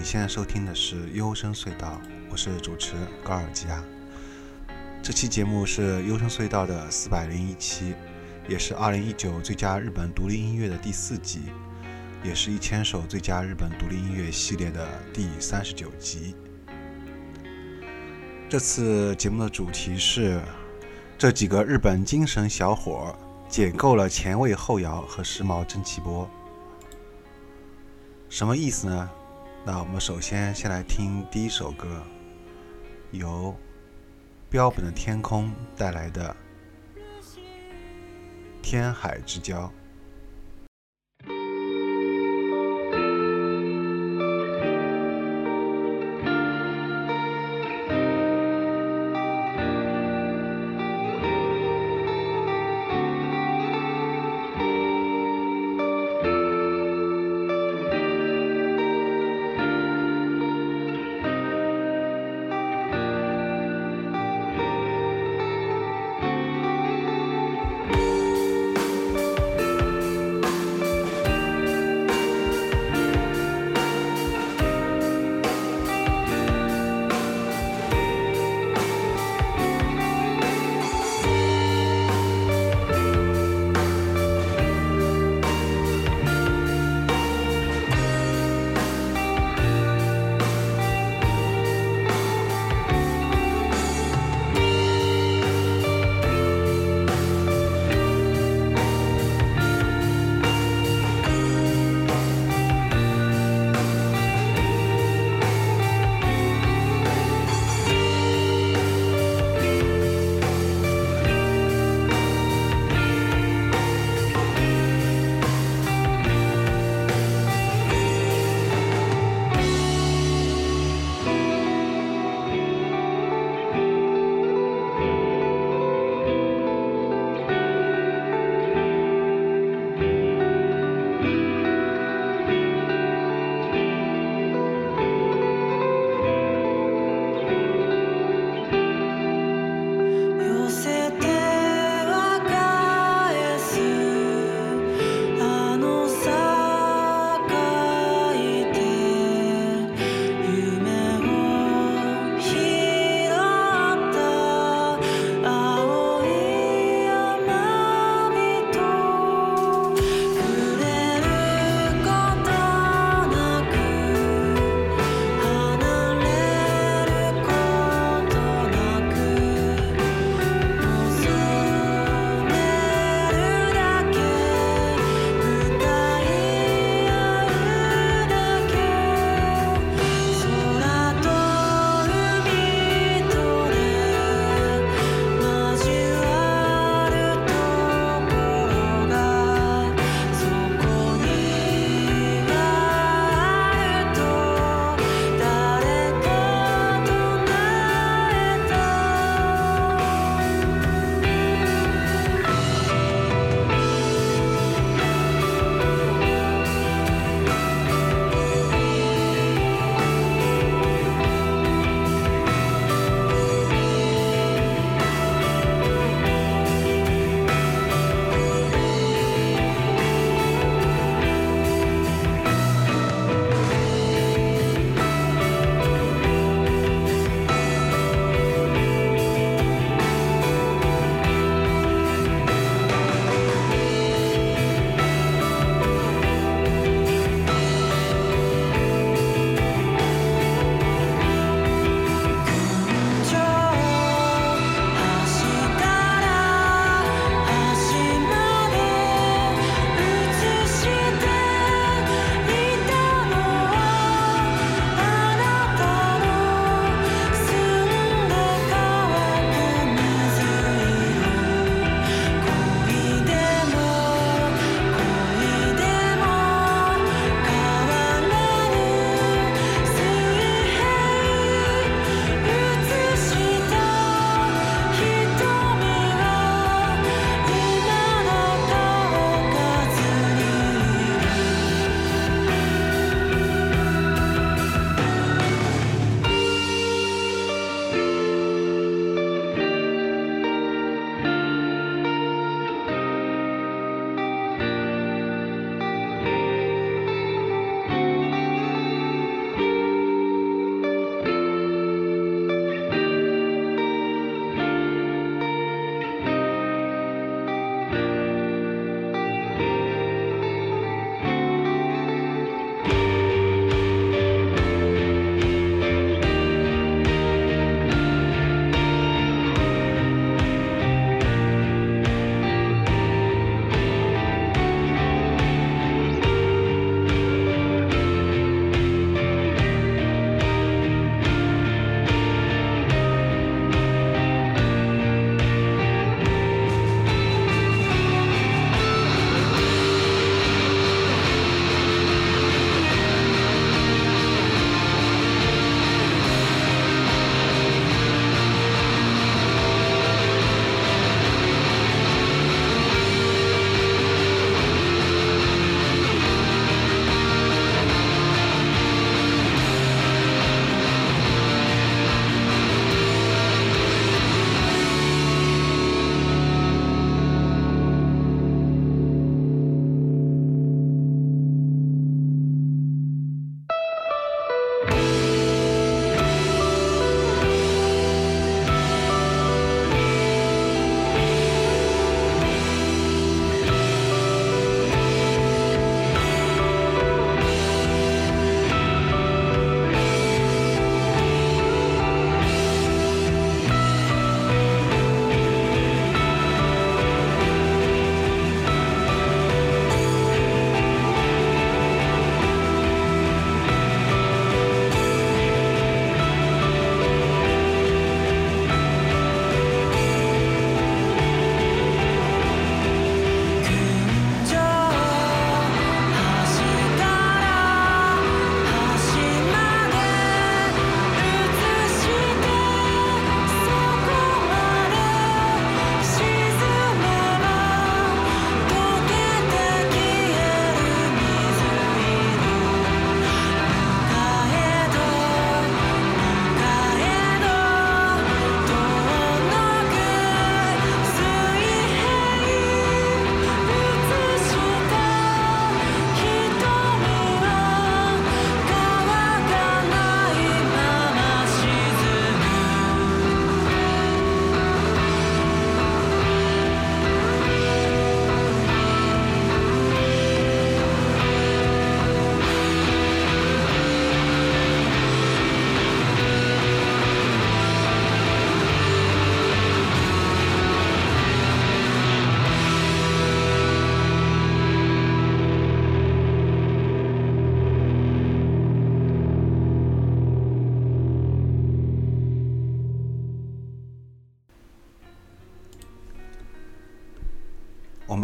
[0.00, 2.00] 你现在收听的是幽深隧道，
[2.30, 3.84] 我是主持高尔基亚。
[5.02, 7.94] 这期节目是幽深隧道的四百零一期，
[8.48, 11.42] 也是二零一九最佳日本独立音乐的第四集，
[12.24, 16.34] 也是一千首最佳日本独立音乐系列的第三十九集。
[18.48, 20.40] 这次节目的主题是
[21.18, 23.14] 这几个日本精神小伙
[23.50, 26.26] 解构了前卫后摇和时髦蒸汽波，
[28.30, 29.10] 什么意思呢？
[29.62, 32.02] 那我们首先先来听第一首歌，
[33.10, 33.54] 由
[34.48, 36.34] 标本的天空带来的
[38.62, 39.66] 《天海之交》。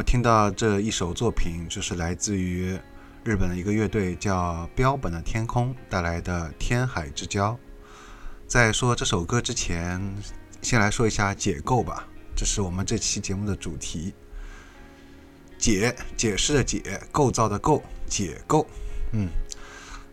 [0.06, 2.78] 听到这一首作品，就是来自于
[3.24, 7.52] 日本的一个乐队叫标本的天空带来的《天海之交》。
[8.46, 10.00] 在说这首歌之前，
[10.62, 14.14] 先来说一下解构吧，这是我们这期节目的主题。
[15.58, 18.64] 解，解释的解，构造的构，解构。
[19.10, 19.28] 嗯，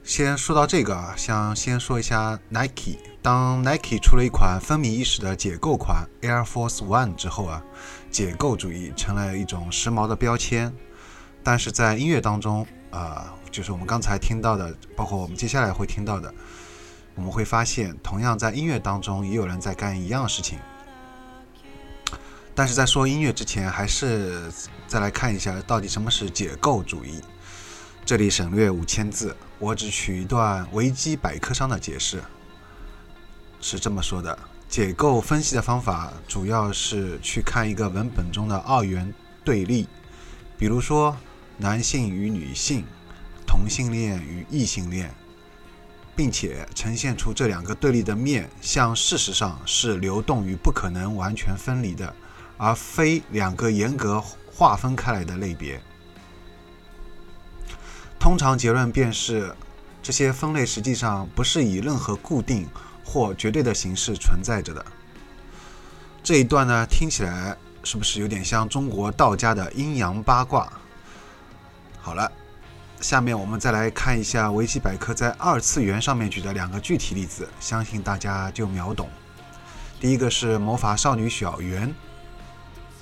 [0.03, 2.97] 先说到这个啊，想先说一下 Nike。
[3.21, 7.63] 当 Nike 出了一款风靡一时的解构款 Air Force One 之后啊，
[8.13, 10.73] 解构主义成了一种时髦的标签。
[11.43, 16.33] 但是在音乐当中啊，就是我们刚才听到的，包括我们接下来会听到的，
[17.15, 20.57] 我们会发现，同样在音乐当中也有人在干一样事情。
[22.55, 24.49] 但是在说音乐之前，还是
[24.87, 27.19] 再来看一下到底什么是解构主义。
[28.05, 32.23] 这里省略五千字，我只取一段维基百科上的解释，
[33.59, 34.37] 是这么说的：
[34.73, 39.13] 解构分析的方法主要是去看一个文本中的二元
[39.43, 39.87] 对立，
[40.57, 41.15] 比如说
[41.57, 42.83] 男性与女性、
[43.45, 45.13] 同性恋与异性恋，
[46.15, 52.11] 并且呈现出这两个对立的面向事实上是流动与不可能完全分离的。
[52.57, 54.19] 而非两个严格
[54.51, 55.79] 划分开来的类别。
[58.19, 59.55] 通常结论便是，
[60.01, 62.67] 这些分类实际上不是以任何固定
[63.03, 64.85] 或绝对的形式存在着的。
[66.23, 70.71] 这一段呢，听起来是不是有点像中国道家的阴阳八卦？
[71.99, 72.31] 好了，
[73.01, 79.09] 下面我们再来看一下维基百科在二次元上面举的两个具体例子，相信大家就秒懂。
[79.99, 81.93] 第一个是魔法少女小圆。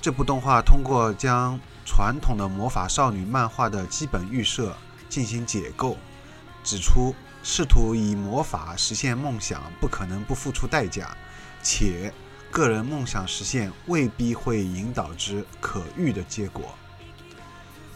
[0.00, 4.76] 这部动画通过将传统的魔法少女漫画的基本预设
[5.08, 5.96] 进行解构，
[6.64, 11.16] 指出试图以魔法实现梦想不可能不付出代价，
[11.62, 12.12] 且
[12.50, 16.74] 个人梦想实现未必会引导之可遇的结果。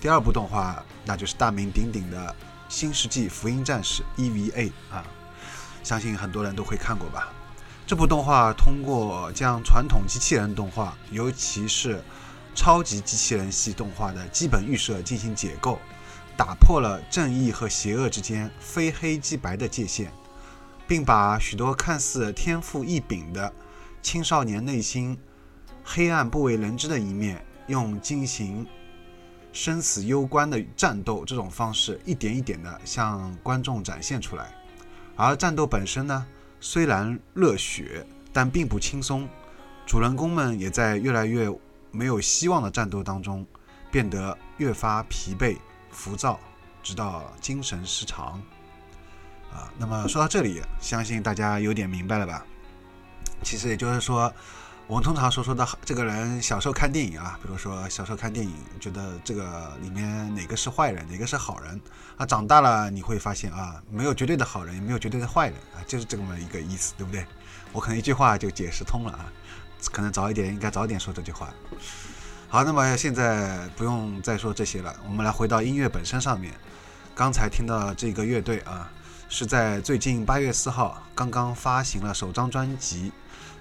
[0.01, 2.29] 第二部动画那就是大名鼎鼎的
[2.69, 5.05] 《新世纪福音战士》EVA 啊，
[5.83, 7.33] 相信很多人都会看过吧。
[7.87, 12.03] 这部动画通过将传统机器人动画，尤其是
[12.55, 15.79] 超级机器人系动画的基本预设进行解构，
[16.37, 20.11] 打破了正义和邪恶之间非黑即白的界限，
[20.87, 23.53] 并把许多看似天赋异禀的
[24.03, 25.19] 青少年内心
[25.83, 28.67] 黑暗不为人知的一面，用进行
[29.53, 34.55] 生死攸关的战斗这种方式，一点一点地向观众展现出来。
[35.17, 36.27] 而战斗本身呢？
[36.61, 39.29] 虽然热血，但并不轻松。
[39.87, 41.49] 主人公们也在越来越
[41.91, 43.47] 没有希望的战斗当中，
[43.91, 45.57] 变得越发疲惫、
[45.97, 46.39] 浮躁，
[46.83, 48.41] 直到精神失常。
[49.53, 52.45] 啊，那么说到这里，相信大家有点明白了吧？
[53.43, 54.33] 其实也就是说。
[54.89, 61.81] 我们通常所说的这个人小时候看电影啊，比如说小时候看电影，觉得这个里面哪个是坏人，哪个是好人
[62.17, 62.25] 啊？
[62.25, 67.27] 长大了你会发现啊，没有绝对的好人，也没有绝对的坏人啊，就是这么一个意思，对不对？
[67.73, 69.27] 我可能一句话就解释通了啊，
[69.91, 71.53] 可能早一点应该早点说这句话。
[72.49, 76.55] 好，那么现在不用再说这些了，我们来回到音乐本身上面。
[77.15, 78.91] 刚才听到这个乐队啊，
[79.29, 83.13] 是在最近八月四号刚刚发行了首张专辑。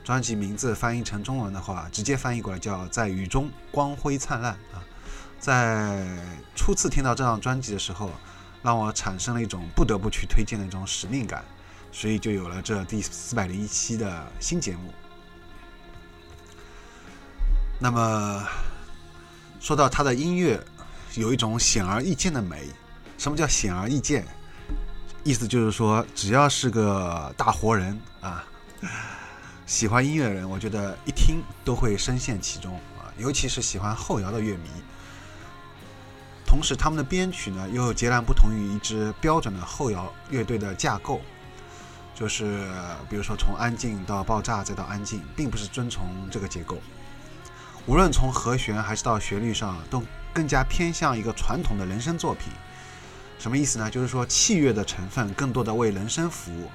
[0.03, 4.77] 专辑名字翻译成中文的话，直接翻译过来叫“在雨中光辉灿烂”啊。
[5.39, 6.05] 在
[6.55, 8.11] 初次听到这张专辑的时候，
[8.61, 11.43] 让我产生了一种不得不去推荐的一种使命感，
[11.91, 14.93] 所以就有了这第四百零一期的新节目。
[17.79, 18.43] 那么
[19.65, 20.63] 说到他的音乐，
[21.15, 22.69] 有一种显而易见的美。
[23.17, 24.23] 什么叫显而易见？
[25.23, 28.43] 意思就是说，只要是个大活人啊。
[29.65, 34.69] 喜欢音乐的人，我觉得一听都会深陷其中啊，尤其是喜欢后摇的乐迷。
[36.45, 41.19] 同时，他们的编曲呢又截然不同于一支标准的后摇乐队的架构，
[42.13, 42.69] 就是
[43.09, 46.77] 比如说从安静到爆炸再到安静，并不是遵从这个结构。
[47.87, 50.01] 无论从和弦还是到旋律上，都
[50.33, 52.51] 更加偏向一个传统的人声作品。
[53.37, 53.89] 什么意思呢？
[53.91, 56.69] 就是说器乐的成分更多的为人声服务。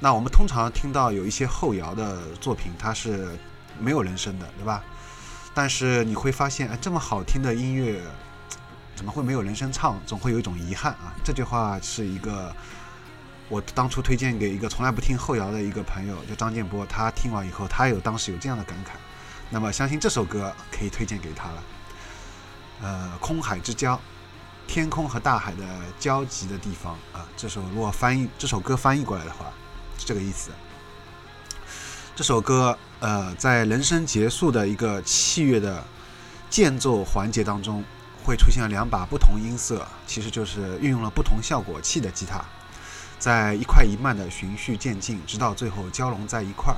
[0.00, 3.38] 那我们通常听到有一些后摇的作品，它是
[3.78, 4.82] 没有人声的，对吧？
[5.54, 8.00] 但是你会发现，哎，这么好听的音乐，
[8.96, 9.98] 怎么会没有人声唱？
[10.04, 11.14] 总会有一种遗憾啊。
[11.22, 12.54] 这句话是一个
[13.48, 18.88] 我当初推荐给一个从来不听后摇的一个朋友，叫张建波，他听完以后，他有当时有这样的感慨。
[19.50, 21.62] 那么，相信这首歌可以推荐给他了。
[22.82, 24.00] 呃，空海之交，
[24.66, 25.64] 天空和大海的
[25.98, 27.26] 交集的地方啊。
[27.36, 29.46] 这首如果翻译这首歌翻译过来的话。
[29.98, 30.50] 是这个意思。
[32.14, 35.82] 这首歌，呃，在人生结束的一个器乐的
[36.50, 37.82] 间奏环节当中
[38.22, 42.44] 会出现两把不同音色，其实就是运用了不同效果器的吉他，
[43.18, 46.76] 在一快一慢的循序渐进，直到最后交融在一块儿。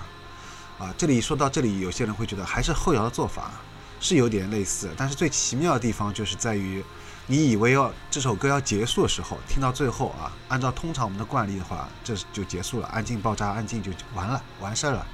[0.78, 3.50] 啊，这里说到这里，有些人会觉得还是后摇的做法
[4.00, 6.84] 是有点类似，但是最奇妙的地方就是在于，
[7.26, 15.04] 你以为要这首歌要结束的时候，听到最后啊，按照通常我们的惯例的话，这就结束了，安静爆炸，安静就完了，完事儿了。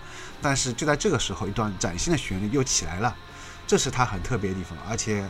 [0.43, 3.17] 但是就在这个时候，一段崭新的旋律又起来了，
[3.67, 5.27] 这是它很特别的地方，而且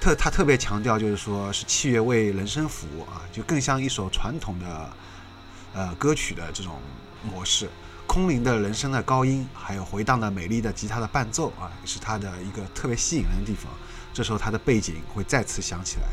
[0.00, 4.90] 特他特别强调就是说是器乐为人生服务啊，就更像一首传统的
[5.72, 6.80] 呃歌曲的这种
[7.22, 7.70] 模式。
[8.18, 13.72] 空灵的人声的高音，还有回荡的美丽的吉他的伴奏啊，是它的一个特别吸引人的地方。
[14.12, 16.08] 这时候它的背景会再次响起来，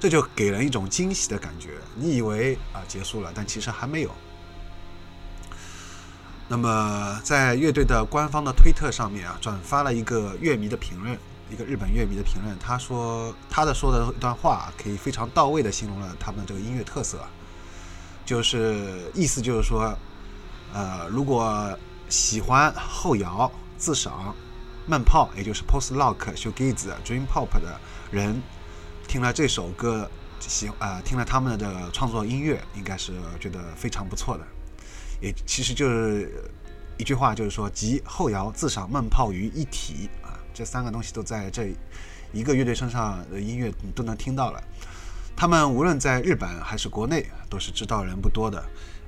[0.00, 1.72] 这就给人一种惊喜的感觉。
[1.94, 4.10] 你以为啊结束了，但其实还没有。
[6.48, 11.18] 那么在乐队的官方的推特上面啊，转发了一个乐迷的评论，
[11.50, 17.18] 一个日本乐迷的评论，他说他的说的一段话可以非常到位的形容了他们的这个音乐特色，
[18.24, 19.94] 就是意思就是说。
[20.72, 21.76] 呃，如果
[22.08, 24.34] 喜欢后摇、自赏、
[24.86, 27.78] 闷炮，也就是 post rock、shoegaze、dream pop 的
[28.10, 28.42] 人，
[29.06, 30.10] 听了这首歌，
[30.40, 34.44] 喜啊，听了他们的创作音乐，应该是觉得非常不错的。
[35.20, 36.50] 也其实就是
[36.98, 41.72] 一句话，就是说集后摇、自赏、闷炮于一体啊，这三个东西都在这
[42.32, 44.62] 一个乐队身上的音乐你都能听到了。
[45.36, 48.62] 他们无论在日本还是国内，都是知道人不多的。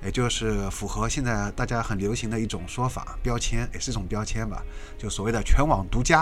[0.04, 4.62] 也就是符合现在大家很流行的一种说法，标签也是一种标签吧，
[4.98, 6.20] 就所谓的全网独家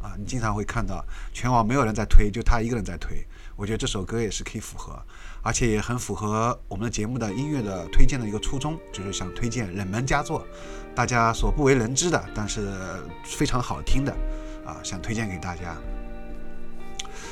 [0.00, 3.26] 啊，你经常会看到全网没有人在推，就他一个人在推。
[3.56, 5.00] 我觉得这首歌也是可以符合，
[5.42, 10.46] 而且也很符合我们的节目的音乐的推荐的一个初衷，就是想推荐冷门佳作，
[10.94, 12.68] 大家所不为人知的，但是
[13.24, 14.12] 非常好听的
[14.64, 15.76] 啊，想推荐给大家。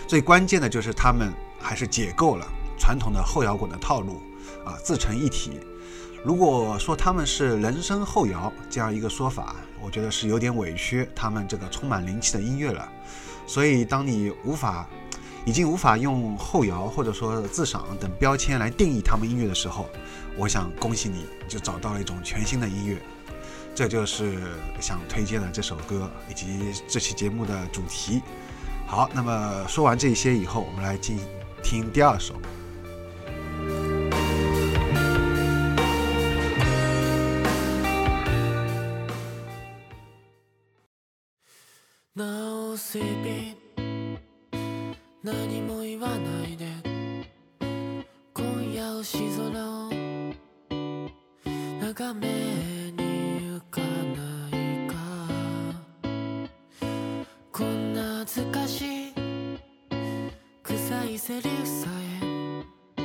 [0.06, 2.47] 最关键的就是他们还是解构了
[2.78, 4.21] 传统的后摇滚的套路
[4.64, 5.61] 啊，自成一体。
[6.25, 12.88] 如果说他们是人声后摇这样一个说法，我觉得是有点委屈他们这个充满灵气的音乐了。
[13.44, 14.88] 所以，当你无法，
[15.44, 19.88] 已经无法用后摇或者说自赏等标签来定义他们音乐的时候，
[20.37, 23.02] 我想恭喜你，就找到了一种全新的音乐。
[23.75, 24.38] 这就是
[24.80, 28.23] 想推荐的这首歌以及这期节目的主题。
[28.87, 31.18] 好，那么说完这些以后，我们来进
[31.64, 32.35] 听第二首。
[45.23, 46.67] 何も言わないで。
[48.35, 49.91] 今夜星空を
[51.81, 52.29] 眺め
[52.93, 53.87] に浮かな
[54.51, 54.95] いか。
[57.51, 59.15] こんな恥ずかしい
[60.63, 61.89] 臭いセリフさ
[62.99, 63.03] え。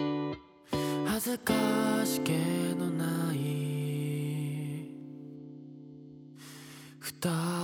[1.06, 1.54] 恥ずか
[2.04, 2.34] しげ
[2.76, 3.38] のない。
[7.00, 7.57] 二人。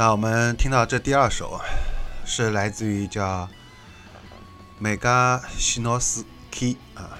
[0.00, 1.60] 那我们听到这第二首
[2.24, 3.46] 是来自于叫
[4.78, 7.18] 美加西诺斯基啊，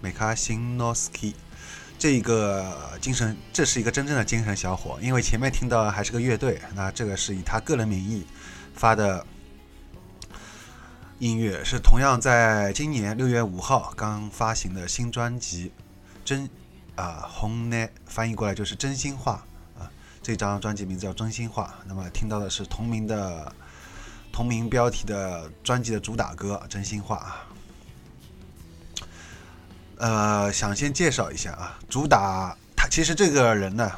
[0.00, 1.34] 美卡辛诺斯基
[1.98, 4.96] 这一个精神，这是一个真正的精神小伙。
[5.02, 8.24] 因为前面听到还是个乐队，那这个是以他个人名义
[8.72, 9.26] 发的
[11.18, 15.66] 音乐，是同样在今年六月五号刚发行的新专辑
[16.24, 16.48] 《真
[16.94, 17.76] 啊红呢》，
[18.06, 19.44] 翻译过来就是真心话。
[20.22, 23.52] 这张专辑名字叫《真心话》，那么听到的是同名的。
[24.34, 27.46] 同名标题的专辑的主打歌《真心话》啊，
[29.98, 33.92] 呃，想先介绍一下啊，主打他其实这个人呢，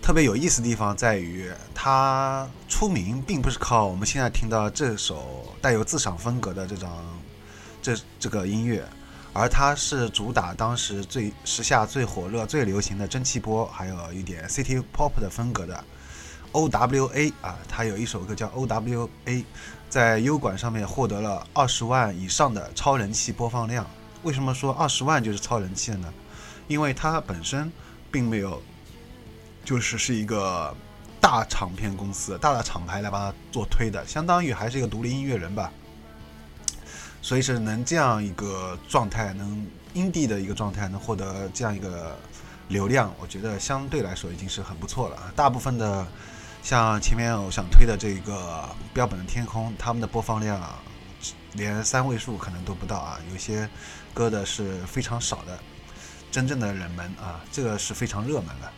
[0.00, 6.88] 特别有意思的地方在于，他出名并不是靠我们现在听到这首带有自赏风格的这张
[7.82, 8.86] 这这个音乐，
[9.32, 15.84] 而他是主打当时最时下最火热、最流行的蒸汽波，还有一点 City Pop 的风格的。
[16.52, 19.44] O W A 啊，他有一首歌叫 O W A，
[19.88, 23.86] 在优管上面获得了二十万以上的超人气播放量。
[24.24, 26.12] 为什么说二十万就是超人气的呢？
[26.66, 27.70] 因为它本身
[28.10, 28.60] 并没有，
[29.64, 30.74] 就是是一个
[31.20, 35.72] 大唱片公司、大的厂牌来帮他做推的，相当于还是一个独立音乐人吧。
[37.30, 39.64] 所以是能这样一个状态，能
[39.94, 42.18] indie 的一个状态，能获得这样一个
[42.66, 45.32] 流量，我觉得相对来说已经是很不错了。
[45.36, 46.04] 大部分的。
[46.60, 50.60] 像前面我想推的这个标本的天空，他们的播放量
[51.52, 53.70] 连三位数可能都不到啊，有些
[54.12, 55.56] 歌的是非常少的，
[56.32, 58.68] 真正的冷门啊，这个是非常热门的。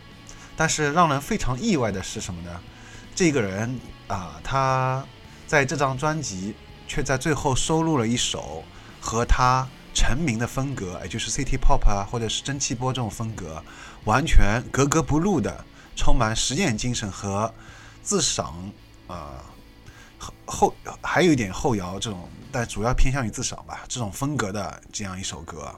[0.58, 2.60] 但是让人非常意外的是什么呢？
[3.14, 5.02] 这个人啊，他
[5.46, 6.54] 在这张专辑
[6.92, 8.62] 却在最后收录了一首
[9.00, 13.62] 和他成名的风格，也就是 City Pop 啊，或者是蒸汽波这种风格
[14.04, 15.64] 完全格格不入的。
[15.96, 17.52] 充满实验精神和
[18.02, 18.70] 自赏，
[19.06, 19.42] 呃，
[20.46, 25.74] 后还有一点后摇这种，但主要偏向于自赏吧，这种风格的这样一首歌。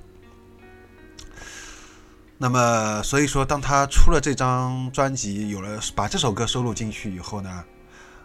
[2.39, 7.65] 那么，所以说，当他出了这张专辑，有了把这首歌收录进去以后呢，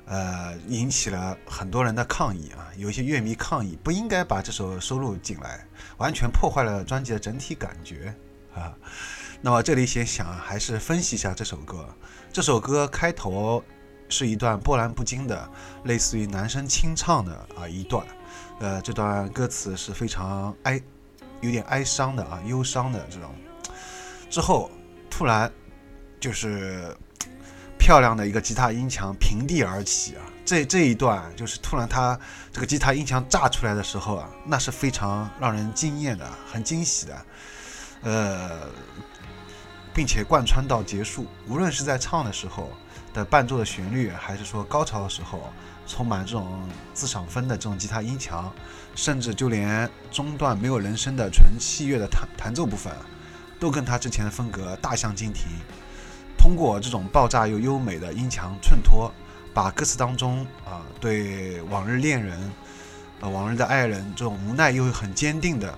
[0.10, 5.64] 呃，引起了很多人的抗议啊，有一些乐迷抗议，不应该把这首收录进来，
[5.98, 8.14] 完全破坏了专辑的整体感觉
[8.56, 8.76] 啊。
[9.40, 11.88] 那么这里先想还是分析一下这首歌。
[12.34, 13.64] 这首歌开头
[14.10, 15.48] 是一段波澜不惊的，
[15.84, 18.04] 类似于男生清唱的啊一段。
[18.60, 20.82] 呃，这段歌词是非常哀，
[21.42, 23.30] 有点哀伤的啊，忧伤的这种。
[24.28, 24.72] 之后
[25.08, 25.52] 突然
[26.20, 26.98] 就是
[27.90, 32.16] 漂亮的一个吉他音墙平地而起啊，这这一段就是突然他
[32.52, 37.26] 这个吉他音墙炸出来的时候啊，那是非常让人惊艳的，很惊喜的。
[38.04, 38.70] 呃。
[39.92, 42.70] 并且贯穿到结束，无论是在唱的时候
[43.12, 45.52] 的伴奏的旋律，还是说高潮的时候，
[45.88, 46.62] 充满这种
[46.94, 48.54] 自赏分的这种吉他音墙，
[48.94, 52.94] 甚至就连中段没有人声的纯器乐的弹弹奏部分，
[53.60, 55.44] 都跟他之前的风格大相径庭。
[56.40, 59.12] 通过这种爆炸又优美的音墙衬托，
[59.54, 62.40] 把歌词当中啊对往日恋人、
[63.20, 65.78] 啊往日的爱人这种无奈又很坚定的。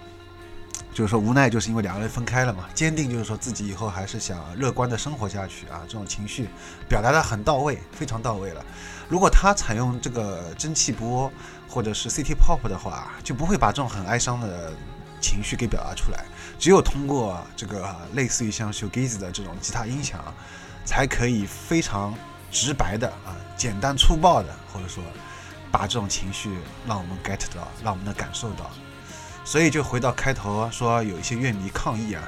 [0.93, 2.65] 就是说无奈，就是因为两个人分开了嘛。
[2.73, 6.49] 坚定就是说自己以后还是想乐观的生活下去啊，这种情绪
[6.87, 8.63] 表达的很到位，非常到位了。
[9.07, 11.31] 如果他采用这个蒸汽波
[11.67, 14.73] 或者是 City Pop 的话，就不会把这种很哀伤的
[15.21, 16.25] 情绪给表达出来。
[16.61, 20.23] 只有通过这个类似于像 s h o g i z 的这种吉他音响，
[20.85, 22.13] 才可以非常
[22.51, 25.03] 直白的啊，简单粗暴的，或者说
[25.71, 26.55] 把这种情绪
[26.87, 28.69] 让我们 get 到，让我们能感受到。
[29.43, 32.21] 所以就回到开头说，有一些乐迷抗议啊，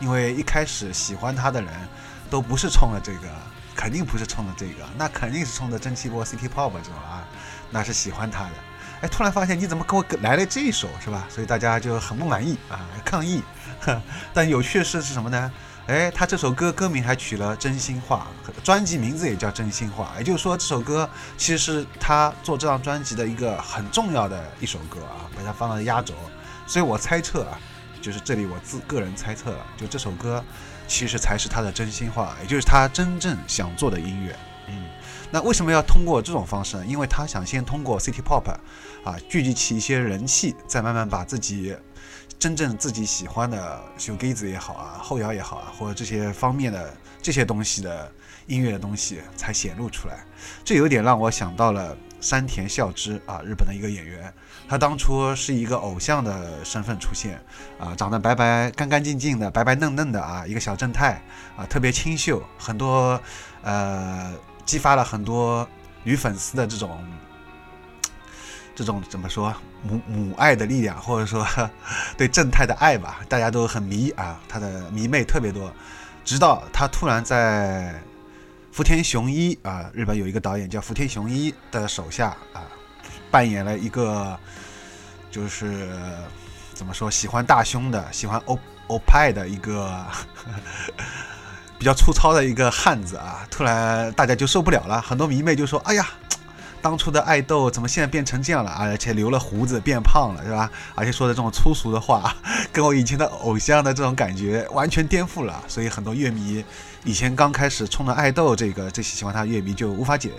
[0.00, 1.70] 因为一开始喜欢他的人
[2.30, 3.28] 都不是冲着这个，
[3.74, 7.28] 肯定不是冲着这个，那肯定是冲着蒸汽波 City Pop 这种啊，
[7.70, 8.52] 那是喜欢他的。
[9.02, 11.26] 哎，突然发现你怎么给我来了这一首是吧？
[11.28, 13.42] 所以大家就很不满意啊，抗议。
[14.34, 15.52] 但有趣的是是什么呢？
[15.86, 18.26] 哎，他这首歌歌名还取了真心话，
[18.64, 26.14] 专辑名字也叫真心话，也就是说这首歌其实是他做这张专辑的一个很重要的一首歌啊，把它放到压轴。
[26.66, 27.56] 所以我猜测啊，
[28.02, 30.44] 就是这里我自个人猜测了，就这首歌
[30.88, 34.36] 其实才是他的真心话，也就是他真正想做的音乐。
[34.66, 34.86] 嗯，
[35.30, 36.84] 那为什么要通过这种方式呢？
[36.84, 38.50] 因为他想先通过 City Pop
[39.04, 41.76] 啊聚集起一些人气，再慢慢把自己
[42.38, 48.12] 真正自己喜欢的修根子也好啊，后摇也好啊，或者这些方面的这些东西的
[48.46, 50.24] 音乐的东西才显露出来。
[50.64, 54.32] 这有点让我想到了山田孝之啊，日本的一个演员。
[54.68, 57.40] 他当初是一个偶像的身份出现，
[57.78, 61.22] 啊，长得白白干干净净的，白白嫩嫩的啊，一个小正太
[61.56, 63.20] 啊，特别清秀，很多
[63.62, 65.66] 呃激发了很多
[66.02, 66.98] 女粉丝的这种
[68.76, 71.44] 这种怎么说母母爱的力量，或者说
[72.16, 75.72] 对正太的爱吧，大家都很迷啊，他的迷妹特别多。
[76.24, 77.98] 直到他突然在
[78.70, 82.62] 福田雄一啊，日本有一个导演叫福田雄一的手下啊，
[83.30, 84.38] 扮演了一个
[85.30, 85.88] 就是
[86.74, 88.58] 怎么说喜欢大胸的、喜欢欧
[88.88, 90.04] 欧派的一个。
[91.78, 96.08] 比较粗糙的一个汉子啊，突然大家就受不了了，很多迷妹就说：“哎呀，
[96.86, 98.84] 当初的爱豆怎么现在变成这样了啊？
[98.84, 100.70] 而且留了胡子变胖了，是吧？
[100.94, 102.32] 而且说的这种粗俗的话，
[102.72, 105.60] 跟我以前的偶像的这种感觉完全颠覆了。
[105.66, 106.64] 所以很多乐迷
[107.02, 110.30] 以前刚开始冲着爱豆这个最喜欢他的乐迷就无法解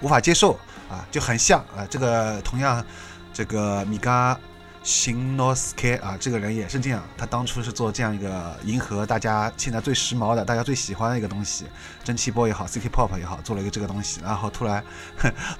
[0.00, 0.52] 无法接受
[0.88, 2.84] 啊，就很像啊，这个同样
[3.32, 4.38] 这个米嘎。
[4.86, 7.02] 新诺斯 K 啊，这个人也是这样。
[7.18, 11.64] 他当初是做这样一个迎合大家现在最时髦的、大家最喜欢的一个东西，
[12.04, 14.84] 蒸汽波也好，City Pop 也好，做了一个这个东西，然后突然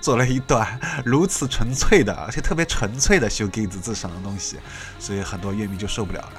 [0.00, 4.58] 做了一段如此纯粹的，而且特别纯粹的修 Gaze 自赏的东西，
[5.00, 6.32] 所以很多乐迷就受不了了。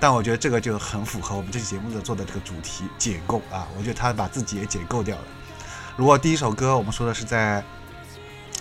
[0.00, 5.24] 但我觉得这个就很符合我们这期节目的做的这个主题解构啊，我觉得他把自己也解构掉了。
[5.94, 7.62] 如果第一首歌我们说的是在。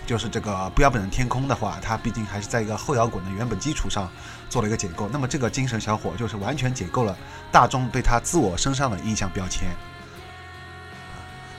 [0.10, 4.10] 就是这个不要本的天空的话，它毕竟还是在一个后摇滚的原本基础上
[4.50, 5.08] 做了一个解构。
[5.14, 7.16] 那么这个精神小伙就是完全解构了
[7.52, 9.70] 大众对他自我身上的印象标签。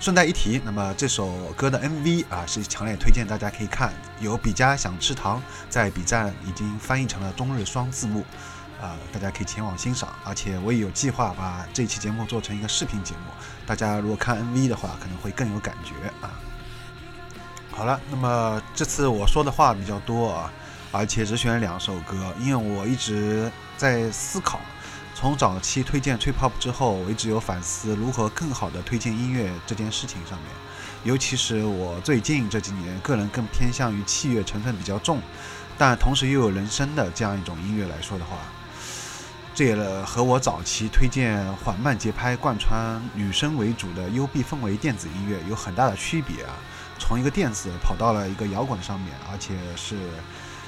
[0.00, 8.26] 顺带一提，那么这首歌的 MV 啊是强烈推荐大家可以看，有比加想吃糖在 B 站已经翻译成了中日双字幕，
[8.82, 10.08] 啊，大家可以前往欣赏。
[10.24, 13.30] 而且我也有计划把这期节目做成一个视频节目，
[13.64, 15.94] 大家如果看 MV 的话，可能会更有感觉
[16.26, 16.34] 啊。
[17.80, 20.52] 好了，那么这次我说的话比较多啊，
[20.92, 24.60] 而且只选两首歌，因为我一直在思考，
[25.14, 30.48] 从早期推荐吹 pop 之后，我一直有反思如何更好的推荐音乐这件事情上面，
[31.04, 35.18] 尤其是我最近这几年，个人更偏向于器乐成分比较重，
[35.78, 38.36] 但同时又有人声的这样一种音乐来说的话，
[39.54, 46.52] 这也和我早期推荐缓慢节拍、贯穿女声为主的幽闭氛围电子音乐有很大的区别啊。
[47.00, 49.96] 从一个电子跑到了一个摇滚上面，而且是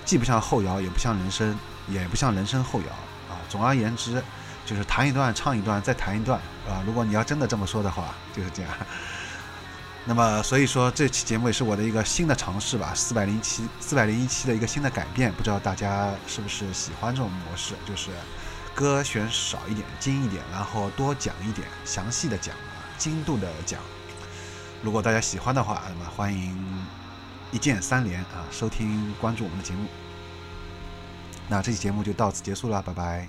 [0.04, 2.88] 既不像后摇，也不像人声，也不像人声后摇
[3.32, 3.38] 啊。
[3.48, 4.20] 总而言之，
[4.66, 6.82] 就是弹一段，唱一段，再弹一段啊。
[6.84, 8.72] 如果你要真的这么说的话，就是这样。
[10.04, 15.32] 那么，所以说这期节目也是我的一个新的尝试吧，四百零七、四百零一期的一个新的改变。
[15.32, 18.10] 不知道大家是不是喜欢这种模式，就是
[18.74, 23.80] 歌选少一点，精一点，然后多讲一点，详细的讲啊，精度的讲。
[24.82, 26.58] 如果大家喜欢的话，那么欢迎
[27.52, 29.86] 一键三连啊，收听关注我们的节目。
[31.48, 33.28] 那这期节目就到此结束了，拜拜。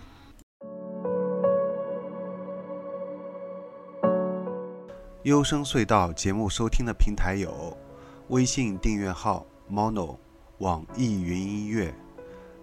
[5.22, 7.78] 优声隧道节目收听的平台有
[8.30, 10.18] 微信订阅号 mono、
[10.58, 11.94] 网易云音乐、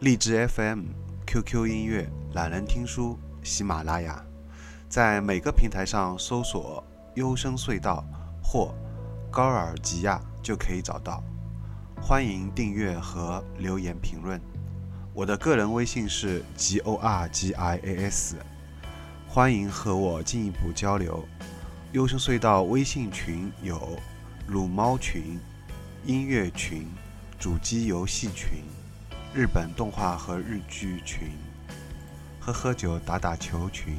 [0.01, 0.87] 荔枝 FM、
[1.29, 4.21] QQ 音乐、懒人听书、喜马拉雅，
[4.89, 6.83] 在每个平台上搜索
[7.15, 8.05] “优声隧道”。
[8.43, 8.75] 或
[9.31, 11.23] 高尔吉亚就可以找到，
[12.03, 14.41] 欢迎订阅和留言评论。
[15.15, 18.35] 我的个人微信是 g o r g i a s，
[19.29, 21.25] 欢迎和我进一步交流。
[21.93, 23.97] 优声隧道微信群有
[24.49, 25.39] 撸猫群、
[26.05, 26.89] 音乐群、
[27.39, 28.65] 主机游戏群、
[29.33, 31.31] 日本动画和日剧群、
[32.41, 33.95] 喝喝酒打打球群。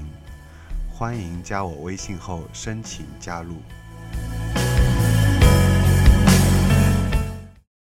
[0.93, 3.55] 欢迎加我微信后申请加入。